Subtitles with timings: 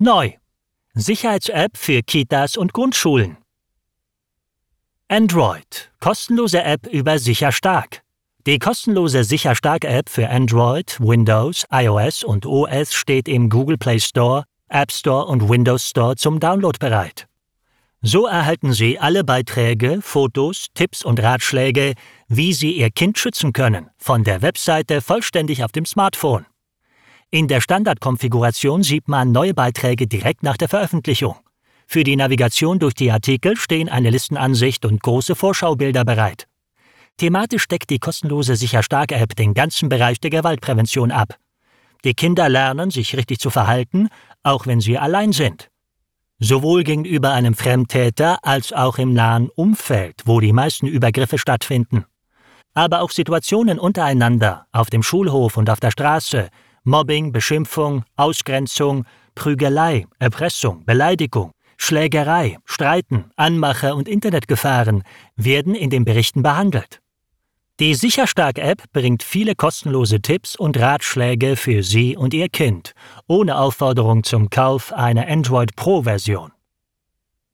[0.00, 0.34] Neu.
[0.94, 3.36] Sicherheits-App für Kitas und Grundschulen.
[5.08, 5.90] Android.
[5.98, 8.02] Kostenlose App über Sicherstark.
[8.46, 14.92] Die kostenlose Sicherstark-App für Android, Windows, iOS und OS steht im Google Play Store, App
[14.92, 17.26] Store und Windows Store zum Download bereit.
[18.00, 21.94] So erhalten Sie alle Beiträge, Fotos, Tipps und Ratschläge,
[22.28, 26.46] wie Sie Ihr Kind schützen können, von der Webseite vollständig auf dem Smartphone.
[27.30, 31.36] In der Standardkonfiguration sieht man neue Beiträge direkt nach der Veröffentlichung.
[31.86, 36.48] Für die Navigation durch die Artikel stehen eine Listenansicht und große Vorschaubilder bereit.
[37.18, 41.36] Thematisch deckt die kostenlose Sicherstark-App den ganzen Bereich der Gewaltprävention ab.
[42.02, 44.08] Die Kinder lernen, sich richtig zu verhalten,
[44.42, 45.68] auch wenn sie allein sind.
[46.38, 52.06] Sowohl gegenüber einem Fremdtäter als auch im nahen Umfeld, wo die meisten Übergriffe stattfinden.
[52.72, 56.48] Aber auch Situationen untereinander, auf dem Schulhof und auf der Straße,
[56.88, 65.02] Mobbing, Beschimpfung, Ausgrenzung, Prügelei, Erpressung, Beleidigung, Schlägerei, Streiten, Anmache und Internetgefahren
[65.36, 67.00] werden in den Berichten behandelt.
[67.78, 72.94] Die Sicherstark-App bringt viele kostenlose Tipps und Ratschläge für Sie und Ihr Kind,
[73.26, 76.52] ohne Aufforderung zum Kauf einer Android Pro-Version.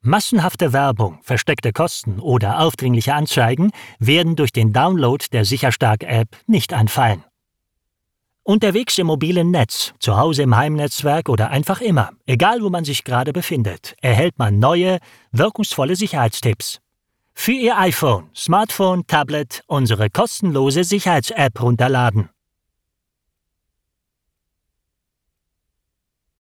[0.00, 7.24] Massenhafte Werbung, versteckte Kosten oder aufdringliche Anzeigen werden durch den Download der Sicherstark-App nicht anfallen.
[8.46, 13.02] Unterwegs im mobilen Netz, zu Hause im Heimnetzwerk oder einfach immer, egal wo man sich
[13.02, 14.98] gerade befindet, erhält man neue,
[15.32, 16.78] wirkungsvolle Sicherheitstipps.
[17.32, 22.28] Für Ihr iPhone, Smartphone, Tablet unsere kostenlose Sicherheits-App runterladen.